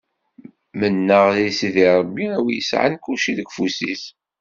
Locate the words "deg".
3.37-3.47